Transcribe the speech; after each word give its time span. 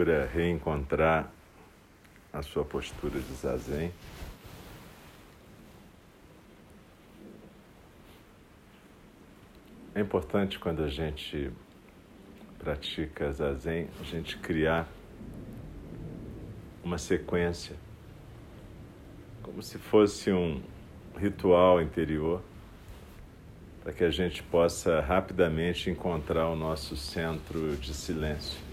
procura 0.00 0.26
reencontrar 0.32 1.30
a 2.32 2.40
sua 2.40 2.64
postura 2.64 3.20
de 3.20 3.34
zazen. 3.34 3.92
É 9.94 10.00
importante 10.00 10.58
quando 10.58 10.82
a 10.82 10.88
gente 10.88 11.50
pratica 12.58 13.30
zazen, 13.30 13.88
a 14.00 14.04
gente 14.04 14.38
criar 14.38 14.88
uma 16.82 16.96
sequência, 16.96 17.76
como 19.42 19.62
se 19.62 19.76
fosse 19.76 20.32
um 20.32 20.62
ritual 21.18 21.82
interior, 21.82 22.40
para 23.82 23.92
que 23.92 24.04
a 24.04 24.10
gente 24.10 24.42
possa 24.44 25.00
rapidamente 25.00 25.90
encontrar 25.90 26.48
o 26.48 26.56
nosso 26.56 26.96
centro 26.96 27.76
de 27.76 27.92
silêncio. 27.92 28.69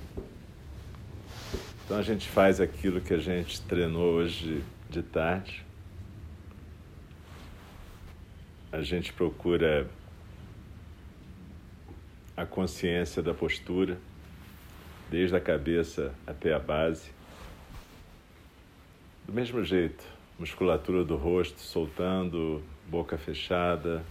Então 1.87 1.97
a 1.97 2.01
gente 2.01 2.27
faz 2.27 2.59
aquilo 2.59 2.99
que 2.99 3.13
a 3.13 3.17
gente 3.17 3.61
treinou 3.61 4.15
hoje 4.15 4.61
de 4.89 5.01
tarde. 5.01 5.65
A 8.69 8.81
gente 8.81 9.13
procura 9.13 9.87
a 12.35 12.45
consciência 12.45 13.23
da 13.23 13.33
postura, 13.33 13.97
desde 15.09 15.37
a 15.37 15.39
cabeça 15.39 16.13
até 16.27 16.53
a 16.53 16.59
base. 16.59 17.09
Do 19.25 19.31
mesmo 19.31 19.63
jeito, 19.63 20.03
musculatura 20.37 21.05
do 21.05 21.15
rosto 21.15 21.61
soltando, 21.61 22.61
boca 22.89 23.17
fechada, 23.17 24.03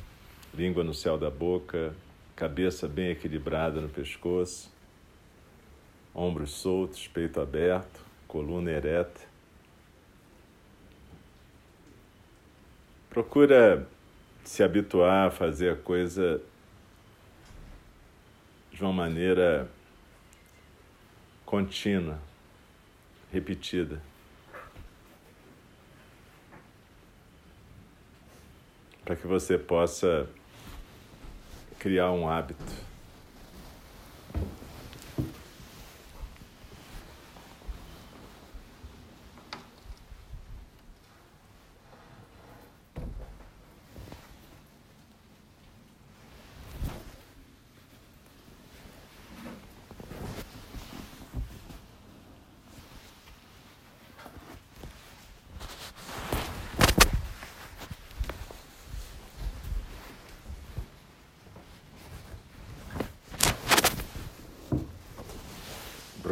língua 0.54 0.82
no 0.82 0.94
céu 0.94 1.18
da 1.18 1.28
boca, 1.28 1.94
cabeça 2.34 2.88
bem 2.88 3.10
equilibrada 3.10 3.82
no 3.82 3.88
pescoço, 3.90 4.74
ombros 6.16 6.52
soltos, 6.52 7.06
peito 7.06 7.38
aberto, 7.38 8.00
coluna 8.26 8.70
ereta. 8.70 9.20
Procura 13.10 13.86
se 14.42 14.62
habituar 14.62 15.28
a 15.28 15.30
fazer 15.30 15.74
a 15.74 15.76
coisa 15.76 16.40
de 18.72 18.82
uma 18.82 18.94
maneira 18.94 19.68
contínua, 21.44 22.18
repetida. 23.30 24.00
Para 29.04 29.16
que 29.16 29.26
você 29.26 29.58
possa 29.58 30.26
criar 31.78 32.10
um 32.10 32.26
hábito. 32.26 32.95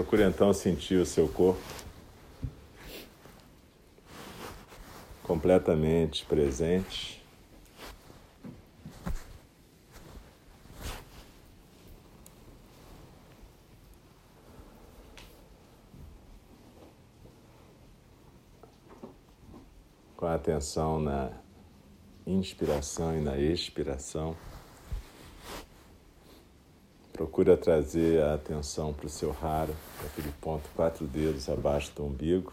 Procure 0.04 0.22
então 0.24 0.52
sentir 0.52 0.96
o 0.96 1.06
seu 1.06 1.26
corpo 1.26 1.58
completamente 5.22 6.26
presente. 6.26 7.24
Com 20.14 20.26
atenção 20.26 21.00
na 21.00 21.30
inspiração 22.26 23.16
e 23.16 23.22
na 23.22 23.38
expiração. 23.38 24.36
Procura 27.14 27.56
trazer 27.56 28.20
a 28.24 28.34
atenção 28.34 28.92
para 28.92 29.06
o 29.06 29.08
seu 29.08 29.30
raro, 29.30 29.72
aquele 30.04 30.32
ponto 30.40 30.68
quatro 30.74 31.06
dedos 31.06 31.48
abaixo 31.48 31.92
do 31.94 32.04
umbigo. 32.04 32.52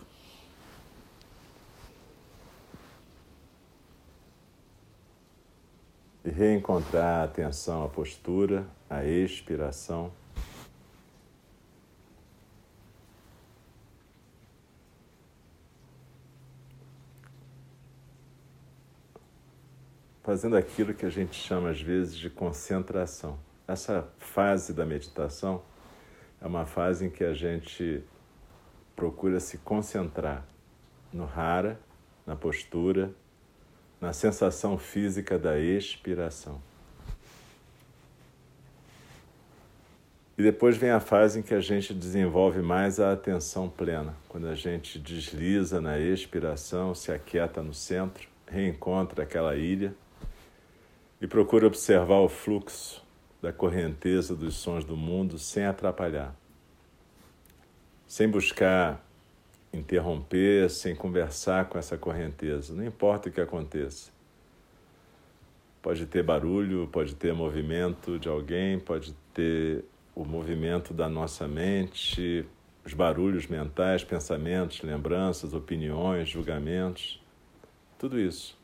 E 6.24 6.30
reencontrar 6.30 7.22
a 7.22 7.24
atenção 7.24 7.84
à 7.84 7.90
postura, 7.90 8.68
à 8.88 9.04
expiração. 9.04 10.12
Fazendo 20.22 20.56
aquilo 20.56 20.94
que 20.94 21.08
a 21.08 21.10
gente 21.10 21.36
chama 21.36 21.72
às 21.72 21.82
vezes 21.82 22.16
de 22.16 22.30
concentração. 22.30 23.40
Essa 23.68 24.08
fase 24.18 24.74
da 24.74 24.86
meditação 24.86 25.62
é 26.42 26.48
uma 26.48 26.66
fase 26.66 27.06
em 27.06 27.10
que 27.10 27.24
a 27.24 27.34
gente 27.34 28.04
procura 28.96 29.40
se 29.40 29.58
concentrar 29.60 30.46
no 31.14 31.26
hara, 31.26 31.80
na 32.26 32.36
postura, 32.36 33.12
na 34.00 34.14
sensação 34.14 34.78
física 34.78 35.38
da 35.38 35.60
expiração. 35.60 36.62
E 40.38 40.44
depois 40.44 40.76
vem 40.76 40.90
a 40.90 41.00
fase 41.00 41.40
em 41.40 41.44
que 41.44 41.54
a 41.54 41.60
gente 41.60 41.94
desenvolve 41.94 42.62
mais 42.62 43.00
a 43.00 43.12
atenção 43.12 43.70
plena, 43.70 44.16
quando 44.28 44.48
a 44.48 44.56
gente 44.56 44.98
desliza 44.98 45.80
na 45.80 46.00
expiração, 46.00 46.96
se 46.96 47.12
aquieta 47.12 47.62
no 47.62 47.76
centro, 47.76 48.28
reencontra 48.48 49.24
aquela 49.24 49.56
ilha 49.56 49.94
e 51.22 51.28
procura 51.28 51.68
observar 51.68 52.22
o 52.22 52.28
fluxo 52.28 53.06
da 53.42 53.52
correnteza 53.52 54.36
dos 54.36 54.56
sons 54.56 54.86
do 54.86 54.96
mundo 54.96 55.40
sem 55.40 55.66
atrapalhar, 55.66 56.36
sem 58.06 58.28
buscar 58.28 59.04
interromper, 59.74 60.70
sem 60.70 60.96
conversar 60.96 61.66
com 61.66 61.78
essa 61.78 61.98
correnteza, 61.98 62.74
não 62.74 62.86
importa 62.86 63.30
o 63.30 63.32
que 63.32 63.42
aconteça. 63.42 64.12
Pode 65.82 66.06
ter 66.06 66.22
barulho, 66.22 66.88
pode 66.92 67.16
ter 67.16 67.34
movimento 67.34 68.20
de 68.20 68.30
alguém, 68.30 68.78
pode 68.80 69.14
ter 69.34 69.84
o 70.14 70.24
movimento 70.24 70.94
da 70.94 71.10
nossa 71.10 71.48
mente, 71.48 72.46
os 72.86 72.94
barulhos 72.94 73.48
mentais, 73.48 74.04
pensamentos, 74.04 74.82
lembranças, 74.82 75.54
opiniões, 75.54 76.30
julgamentos, 76.30 77.20
tudo 77.98 78.20
isso. 78.20 78.61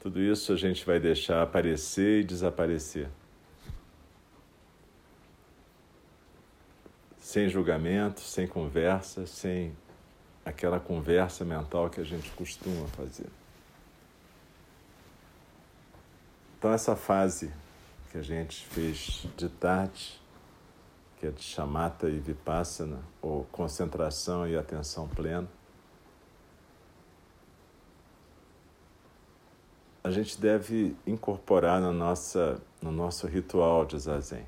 Tudo 0.00 0.18
isso 0.18 0.52
a 0.52 0.56
gente 0.56 0.84
vai 0.86 0.98
deixar 0.98 1.42
aparecer 1.42 2.20
e 2.20 2.24
desaparecer. 2.24 3.08
Sem 7.18 7.50
julgamento, 7.50 8.20
sem 8.20 8.46
conversa, 8.46 9.26
sem 9.26 9.76
aquela 10.42 10.80
conversa 10.80 11.44
mental 11.44 11.90
que 11.90 12.00
a 12.00 12.04
gente 12.04 12.30
costuma 12.30 12.86
fazer. 12.88 13.26
Então, 16.58 16.72
essa 16.72 16.96
fase 16.96 17.52
que 18.10 18.18
a 18.18 18.22
gente 18.22 18.66
fez 18.66 19.26
de 19.36 19.48
tarde, 19.50 20.18
que 21.18 21.26
é 21.26 21.30
de 21.30 21.42
chamata 21.42 22.08
e 22.08 22.18
vipassana, 22.18 23.00
ou 23.20 23.44
concentração 23.52 24.48
e 24.48 24.56
atenção 24.56 25.06
plena, 25.06 25.48
a 30.02 30.10
gente 30.10 30.40
deve 30.40 30.96
incorporar 31.06 31.80
na 31.80 31.92
nossa, 31.92 32.60
no 32.80 32.90
nosso 32.90 33.26
ritual 33.26 33.84
de 33.84 33.98
zazen. 33.98 34.46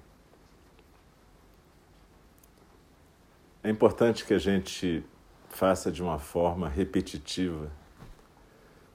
É 3.62 3.70
importante 3.70 4.25
que 4.25 4.34
a 4.34 4.38
gente 4.38 5.04
faça 5.50 5.93
de 5.93 6.02
uma 6.02 6.19
forma 6.19 6.69
repetitiva 6.69 7.70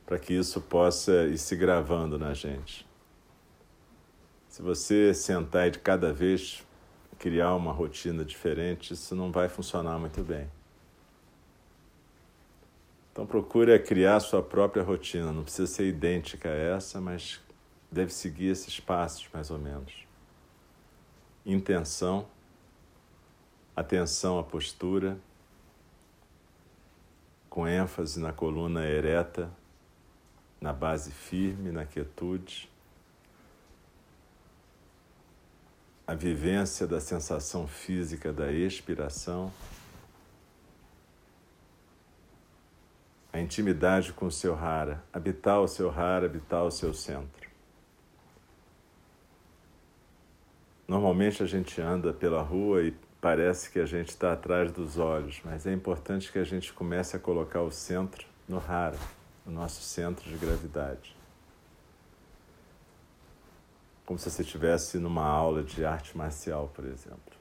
para 0.05 0.17
que 0.17 0.33
isso 0.33 0.59
possa 0.59 1.25
ir 1.25 1.37
se 1.37 1.55
gravando 1.55 2.17
na 2.17 2.33
gente. 2.33 2.87
Se 4.49 4.61
você 4.61 5.13
sentar 5.13 5.67
e 5.67 5.71
de 5.71 5.79
cada 5.79 6.11
vez 6.11 6.65
criar 7.19 7.55
uma 7.55 7.71
rotina 7.71 8.25
diferente, 8.25 8.93
isso 8.93 9.15
não 9.15 9.31
vai 9.31 9.47
funcionar 9.47 9.99
muito 9.99 10.23
bem. 10.23 10.49
Então 13.17 13.25
procure 13.25 13.79
criar 13.79 14.19
sua 14.19 14.43
própria 14.43 14.83
rotina, 14.83 15.33
não 15.33 15.41
precisa 15.41 15.65
ser 15.65 15.87
idêntica 15.87 16.49
a 16.49 16.53
essa, 16.53 17.01
mas 17.01 17.41
deve 17.91 18.13
seguir 18.13 18.49
esses 18.49 18.79
passos 18.79 19.27
mais 19.33 19.49
ou 19.49 19.57
menos. 19.57 20.05
Intenção, 21.43 22.27
Atenção 23.75 24.37
à 24.37 24.43
postura, 24.43 25.17
com 27.49 27.67
ênfase 27.67 28.19
na 28.19 28.31
coluna 28.31 28.85
ereta, 28.85 29.51
na 30.61 30.71
base 30.71 31.09
firme, 31.09 31.71
na 31.71 31.85
quietude. 31.85 32.69
A 36.05 36.13
vivência 36.13 36.85
da 36.85 37.01
sensação 37.01 37.67
física 37.67 38.31
da 38.31 38.51
expiração. 38.51 39.51
A 43.37 43.39
intimidade 43.39 44.13
com 44.13 44.25
o 44.25 44.31
seu 44.31 44.55
rara, 44.55 45.03
habitar 45.13 45.61
o 45.61 45.67
seu 45.67 45.91
rara, 45.91 46.25
habitar 46.25 46.63
o 46.63 46.71
seu 46.71 46.91
centro. 46.91 47.47
Normalmente 50.87 51.43
a 51.43 51.45
gente 51.45 51.79
anda 51.79 52.11
pela 52.11 52.41
rua 52.41 52.81
e 52.81 52.95
parece 53.21 53.69
que 53.69 53.79
a 53.79 53.85
gente 53.85 54.09
está 54.09 54.33
atrás 54.33 54.71
dos 54.71 54.97
olhos, 54.97 55.39
mas 55.45 55.67
é 55.67 55.71
importante 55.71 56.31
que 56.31 56.39
a 56.39 56.43
gente 56.43 56.73
comece 56.73 57.15
a 57.15 57.19
colocar 57.19 57.61
o 57.61 57.69
centro 57.69 58.25
no 58.49 58.57
rara, 58.57 58.97
no 59.45 59.51
nosso 59.51 59.83
centro 59.83 60.27
de 60.27 60.35
gravidade. 60.35 61.15
Como 64.03 64.17
se 64.17 64.31
você 64.31 64.41
estivesse 64.41 64.97
numa 64.97 65.27
aula 65.27 65.61
de 65.61 65.85
arte 65.85 66.17
marcial, 66.17 66.71
por 66.73 66.85
exemplo. 66.85 67.36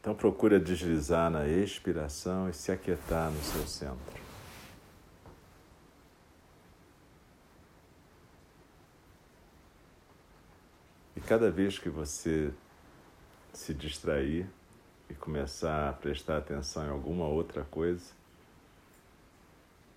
Então 0.00 0.14
procura 0.14 0.58
deslizar 0.58 1.30
na 1.30 1.46
expiração 1.46 2.48
e 2.48 2.54
se 2.54 2.72
aquietar 2.72 3.30
no 3.30 3.42
seu 3.42 3.66
centro. 3.66 4.20
E 11.14 11.20
cada 11.20 11.50
vez 11.50 11.78
que 11.78 11.90
você 11.90 12.50
se 13.52 13.74
distrair 13.74 14.48
e 15.10 15.14
começar 15.14 15.90
a 15.90 15.92
prestar 15.92 16.38
atenção 16.38 16.86
em 16.86 16.90
alguma 16.90 17.26
outra 17.26 17.62
coisa, 17.64 18.06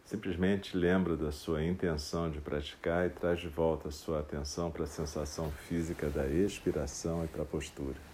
simplesmente 0.03 0.75
lembra 0.75 1.15
da 1.15 1.31
sua 1.31 1.63
intenção 1.63 2.29
de 2.29 2.41
praticar 2.41 3.07
e 3.07 3.09
traz 3.09 3.39
de 3.39 3.47
volta 3.47 3.87
a 3.87 3.91
sua 3.91 4.19
atenção 4.19 4.69
para 4.69 4.83
a 4.83 4.87
sensação 4.87 5.49
física 5.49 6.09
da 6.09 6.27
expiração 6.27 7.23
e 7.23 7.27
para 7.29 7.43
a 7.43 7.45
postura. 7.45 8.12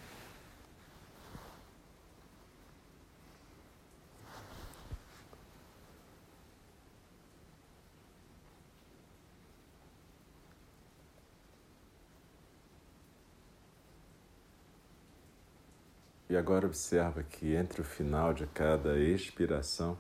E 16.29 16.37
agora 16.37 16.67
observa 16.67 17.23
que 17.23 17.55
entre 17.55 17.81
o 17.81 17.83
final 17.83 18.33
de 18.35 18.45
cada 18.45 18.99
expiração 18.99 19.97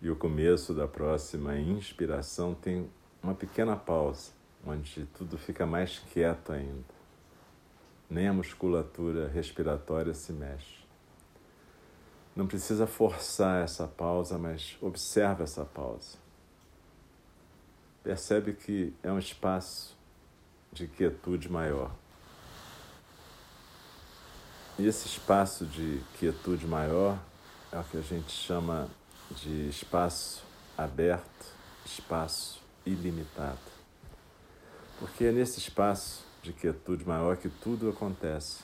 e 0.00 0.08
o 0.08 0.14
começo 0.14 0.72
da 0.72 0.86
próxima 0.86 1.58
inspiração 1.58 2.54
tem 2.54 2.88
uma 3.20 3.34
pequena 3.34 3.76
pausa, 3.76 4.30
onde 4.64 5.06
tudo 5.06 5.36
fica 5.36 5.66
mais 5.66 5.98
quieto 5.98 6.52
ainda. 6.52 6.84
Nem 8.08 8.28
a 8.28 8.32
musculatura 8.32 9.26
respiratória 9.26 10.14
se 10.14 10.32
mexe. 10.32 10.86
Não 12.36 12.46
precisa 12.46 12.86
forçar 12.86 13.64
essa 13.64 13.88
pausa, 13.88 14.38
mas 14.38 14.78
observa 14.80 15.42
essa 15.42 15.64
pausa. 15.64 16.16
Percebe 18.04 18.52
que 18.52 18.94
é 19.02 19.10
um 19.10 19.18
espaço 19.18 19.98
de 20.72 20.86
quietude 20.86 21.50
maior. 21.50 21.92
E 24.78 24.86
esse 24.86 25.08
espaço 25.08 25.66
de 25.66 26.00
quietude 26.20 26.64
maior 26.64 27.18
é 27.72 27.78
o 27.80 27.82
que 27.82 27.96
a 27.96 28.00
gente 28.00 28.30
chama 28.30 28.88
de 29.32 29.68
espaço 29.68 30.44
aberto, 30.76 31.46
espaço 31.84 32.62
ilimitado. 32.86 33.58
Porque 35.00 35.24
é 35.24 35.32
nesse 35.32 35.58
espaço 35.58 36.24
de 36.44 36.52
quietude 36.52 37.04
maior 37.04 37.36
que 37.36 37.48
tudo 37.48 37.90
acontece. 37.90 38.60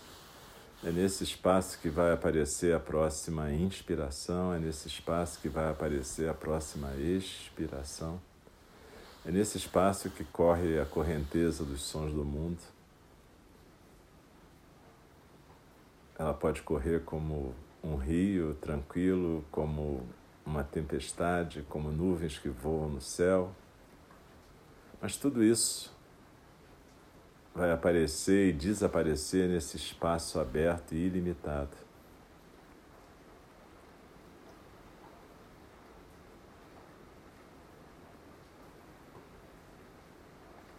É 0.85 0.93
nesse 0.93 1.25
espaço 1.25 1.81
que 1.81 1.89
vai 1.89 2.13
aparecer 2.13 2.77
a 2.77 2.79
próxima 2.79 3.51
inspiração, 3.51 4.55
é 4.55 4.59
nesse 4.61 4.87
espaço 4.87 5.41
que 5.41 5.49
vai 5.49 5.69
aparecer 5.69 6.29
a 6.29 6.35
próxima 6.35 6.95
expiração. 6.95 8.21
É 9.27 9.33
nesse 9.33 9.59
espaço 9.59 10.11
que 10.11 10.23
corre 10.23 10.79
a 10.79 10.85
correnteza 10.85 11.65
dos 11.65 11.83
sons 11.83 12.13
do 12.13 12.25
mundo. 12.25 12.74
Ela 16.19 16.33
pode 16.33 16.63
correr 16.63 17.05
como 17.05 17.55
um 17.83 17.97
rio 17.97 18.55
tranquilo, 18.55 19.45
como 19.51 20.07
uma 20.47 20.63
tempestade, 20.63 21.63
como 21.69 21.91
nuvens 21.91 22.39
que 22.39 22.49
voam 22.49 22.89
no 22.89 23.01
céu. 23.01 23.51
Mas 25.01 25.17
tudo 25.17 25.43
isso 25.43 25.95
vai 27.55 27.71
aparecer 27.73 28.49
e 28.49 28.53
desaparecer 28.53 29.49
nesse 29.49 29.77
espaço 29.77 30.41
aberto 30.41 30.93
e 30.93 30.99
ilimitado. 30.99 31.77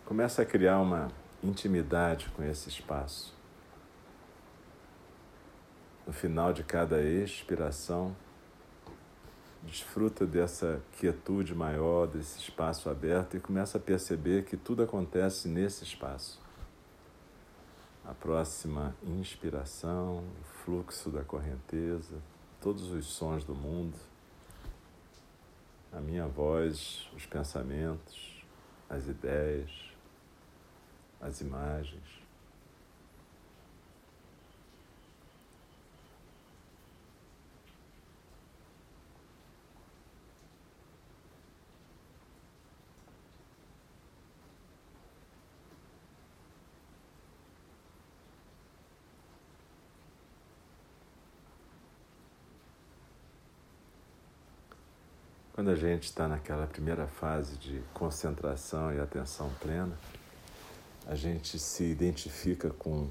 Começa 0.06 0.44
a 0.44 0.46
criar 0.46 0.80
uma 0.80 1.10
intimidade 1.44 2.30
com 2.30 2.44
esse 2.44 2.70
espaço. 2.70 3.36
No 6.06 6.14
final 6.14 6.54
de 6.54 6.64
cada 6.64 7.02
expiração, 7.02 8.16
desfruta 9.64 10.26
dessa 10.26 10.82
quietude 11.00 11.56
maior, 11.56 12.06
desse 12.06 12.40
espaço 12.40 12.90
aberto 12.90 13.36
e 13.36 13.40
começa 13.40 13.78
a 13.78 13.82
perceber 13.82 14.46
que 14.46 14.56
tudo 14.56 14.84
acontece 14.84 15.48
nesse 15.48 15.84
espaço. 15.84 16.40
A 18.06 18.14
próxima 18.14 18.96
inspiração, 19.04 20.20
o 20.20 20.44
fluxo 20.64 21.10
da 21.10 21.24
correnteza, 21.24 22.22
todos 22.62 22.92
os 22.92 23.08
sons 23.08 23.44
do 23.44 23.56
mundo, 23.56 23.98
a 25.92 26.00
minha 26.00 26.28
voz, 26.28 27.10
os 27.16 27.26
pensamentos, 27.26 28.46
as 28.88 29.08
ideias, 29.08 29.72
as 31.20 31.42
imagens. 31.42 32.25
Quando 55.56 55.70
a 55.70 55.76
gente 55.76 56.04
está 56.04 56.28
naquela 56.28 56.68
primeira 56.68 57.08
fase 57.08 57.56
de 57.56 57.82
concentração 57.94 58.94
e 58.94 59.00
atenção 59.00 59.50
plena, 59.62 59.98
a 61.08 61.16
gente 61.16 61.58
se 61.58 61.86
identifica 61.86 62.72
com 62.72 63.08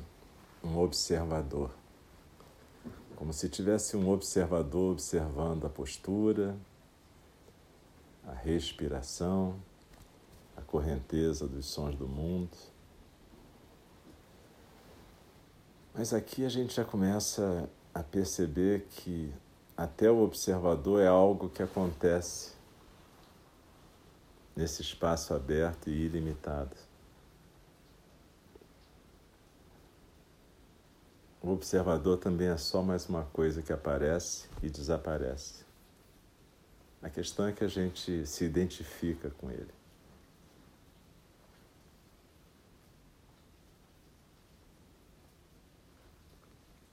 um 0.62 0.76
observador, 0.76 1.70
como 3.16 3.32
se 3.32 3.48
tivesse 3.48 3.96
um 3.96 4.10
observador 4.10 4.92
observando 4.92 5.64
a 5.64 5.70
postura, 5.70 6.54
a 8.26 8.34
respiração, 8.34 9.58
a 10.54 10.60
correnteza 10.60 11.48
dos 11.48 11.64
sons 11.64 11.96
do 11.96 12.06
mundo. 12.06 12.54
Mas 15.94 16.12
aqui 16.12 16.44
a 16.44 16.50
gente 16.50 16.74
já 16.74 16.84
começa 16.84 17.70
a 17.94 18.02
perceber 18.02 18.86
que 18.90 19.32
até 19.76 20.10
o 20.10 20.22
observador 20.22 21.00
é 21.02 21.06
algo 21.06 21.48
que 21.48 21.62
acontece 21.62 22.52
nesse 24.54 24.82
espaço 24.82 25.34
aberto 25.34 25.90
e 25.90 26.06
ilimitado. 26.06 26.76
O 31.42 31.50
observador 31.50 32.18
também 32.18 32.48
é 32.48 32.56
só 32.56 32.82
mais 32.82 33.06
uma 33.08 33.24
coisa 33.24 33.60
que 33.60 33.72
aparece 33.72 34.48
e 34.62 34.70
desaparece. 34.70 35.64
A 37.02 37.10
questão 37.10 37.46
é 37.46 37.52
que 37.52 37.62
a 37.62 37.68
gente 37.68 38.26
se 38.26 38.44
identifica 38.44 39.28
com 39.30 39.50
ele. 39.50 39.74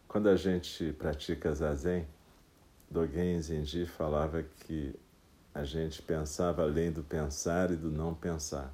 Quando 0.05 0.27
a 0.27 0.35
gente 0.35 0.91
pratica 0.93 1.53
zazen, 1.53 2.05
Dogen 2.91 3.41
Zenji 3.41 3.85
falava 3.85 4.43
que 4.43 4.93
a 5.53 5.63
gente 5.63 6.01
pensava 6.01 6.61
além 6.63 6.91
do 6.91 7.01
pensar 7.01 7.71
e 7.71 7.77
do 7.77 7.89
não 7.89 8.13
pensar. 8.13 8.73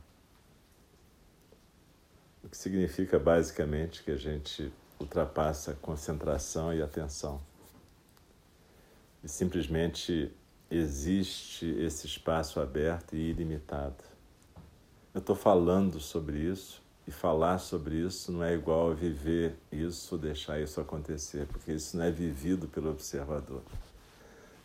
o 2.43 2.49
que 2.49 2.57
significa 2.57 3.19
basicamente 3.19 4.01
que 4.03 4.09
a 4.09 4.15
gente 4.15 4.71
ultrapassa 4.99 5.77
concentração 5.81 6.73
e 6.73 6.81
atenção. 6.81 7.39
E 9.23 9.27
simplesmente 9.27 10.31
existe 10.71 11.65
esse 11.79 12.07
espaço 12.07 12.59
aberto 12.59 13.15
e 13.15 13.29
ilimitado. 13.29 14.03
Eu 15.13 15.19
estou 15.19 15.35
falando 15.35 15.99
sobre 15.99 16.39
isso 16.39 16.81
e 17.05 17.11
falar 17.11 17.59
sobre 17.59 17.97
isso 17.97 18.31
não 18.31 18.43
é 18.43 18.55
igual 18.55 18.91
a 18.91 18.93
viver 18.95 19.55
isso, 19.71 20.17
deixar 20.17 20.59
isso 20.59 20.81
acontecer, 20.81 21.45
porque 21.47 21.73
isso 21.73 21.97
não 21.97 22.05
é 22.05 22.11
vivido 22.11 22.67
pelo 22.67 22.89
observador. 22.89 23.61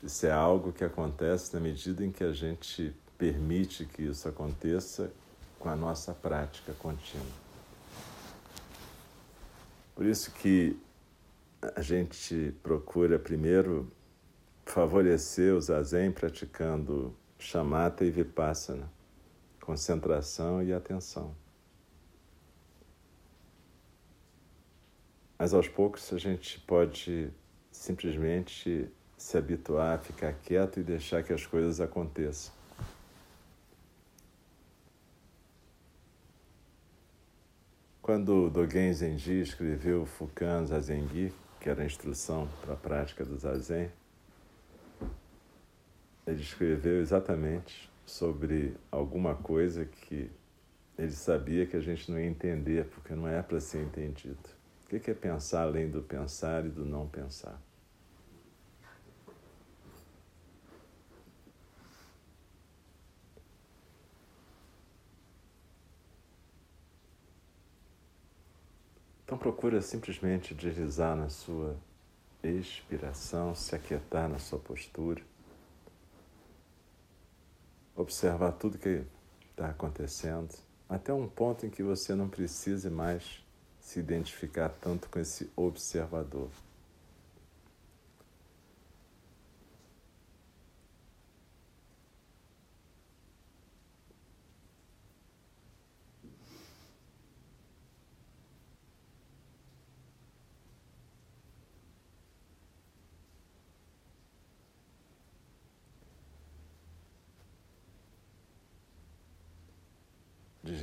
Isso 0.02 0.26
é 0.26 0.32
algo 0.32 0.72
que 0.72 0.82
acontece 0.82 1.54
na 1.54 1.60
medida 1.60 2.04
em 2.04 2.10
que 2.10 2.24
a 2.24 2.32
gente 2.32 2.94
permite 3.16 3.86
que 3.86 4.02
isso 4.02 4.28
aconteça 4.28 5.12
com 5.58 5.68
a 5.68 5.76
nossa 5.76 6.12
prática 6.12 6.72
contínua. 6.72 7.24
Por 9.94 10.04
isso 10.04 10.32
que 10.32 10.76
a 11.76 11.80
gente 11.80 12.52
procura 12.64 13.16
primeiro 13.16 13.92
favorecer 14.66 15.54
o 15.54 15.60
zazen 15.60 16.10
praticando 16.10 17.14
chamata 17.38 18.04
e 18.04 18.10
vipassana, 18.10 18.90
concentração 19.60 20.60
e 20.62 20.72
atenção. 20.72 21.36
Mas 25.38 25.54
aos 25.54 25.68
poucos 25.68 26.12
a 26.12 26.18
gente 26.18 26.58
pode 26.60 27.30
simplesmente 27.70 28.90
se 29.22 29.38
habituar 29.38 29.94
a 29.94 29.98
ficar 29.98 30.32
quieto 30.42 30.80
e 30.80 30.82
deixar 30.82 31.22
que 31.22 31.32
as 31.32 31.46
coisas 31.46 31.80
aconteçam. 31.80 32.52
Quando 38.02 38.50
Dogen 38.50 38.92
Zenji 38.92 39.40
escreveu 39.40 40.04
Fukan 40.04 40.66
Zazengi, 40.66 41.32
que 41.60 41.70
era 41.70 41.82
a 41.82 41.86
instrução 41.86 42.48
para 42.60 42.74
a 42.74 42.76
prática 42.76 43.24
do 43.24 43.38
Zazen, 43.38 43.90
ele 46.26 46.42
escreveu 46.42 47.00
exatamente 47.00 47.88
sobre 48.04 48.76
alguma 48.90 49.36
coisa 49.36 49.84
que 49.84 50.28
ele 50.98 51.12
sabia 51.12 51.64
que 51.64 51.76
a 51.76 51.80
gente 51.80 52.10
não 52.10 52.18
ia 52.18 52.26
entender, 52.26 52.86
porque 52.86 53.14
não 53.14 53.28
é 53.28 53.40
para 53.40 53.60
ser 53.60 53.84
entendido. 53.84 54.50
O 54.84 54.98
que 54.98 55.10
é 55.10 55.14
pensar 55.14 55.62
além 55.62 55.88
do 55.88 56.02
pensar 56.02 56.66
e 56.66 56.68
do 56.68 56.84
não 56.84 57.06
pensar? 57.06 57.58
Então 69.32 69.38
procura 69.38 69.80
simplesmente 69.80 70.54
deslizar 70.54 71.16
na 71.16 71.30
sua 71.30 71.74
expiração, 72.42 73.54
se 73.54 73.74
aquietar 73.74 74.28
na 74.28 74.38
sua 74.38 74.58
postura, 74.58 75.22
observar 77.96 78.52
tudo 78.52 78.76
que 78.76 79.06
está 79.50 79.70
acontecendo, 79.70 80.54
até 80.86 81.14
um 81.14 81.26
ponto 81.26 81.64
em 81.64 81.70
que 81.70 81.82
você 81.82 82.14
não 82.14 82.28
precise 82.28 82.90
mais 82.90 83.42
se 83.80 84.00
identificar 84.00 84.68
tanto 84.68 85.08
com 85.08 85.18
esse 85.18 85.50
observador. 85.56 86.50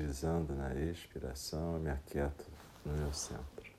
Deslizando 0.10 0.56
na 0.56 0.74
expiração, 0.74 1.76
eu 1.76 1.80
me 1.80 1.92
aquieto 1.92 2.44
no 2.84 2.94
meu 2.94 3.14
centro. 3.14 3.79